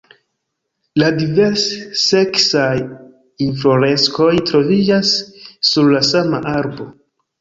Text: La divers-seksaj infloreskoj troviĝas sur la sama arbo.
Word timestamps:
La 1.01 1.09
divers-seksaj 1.17 2.71
infloreskoj 3.49 4.31
troviĝas 4.53 5.13
sur 5.73 5.93
la 5.97 6.03
sama 6.13 6.41
arbo. 6.55 6.89